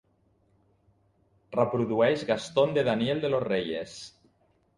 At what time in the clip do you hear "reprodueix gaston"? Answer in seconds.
1.55-2.75